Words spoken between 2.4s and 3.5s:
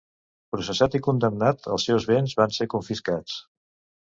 van ser confiscats.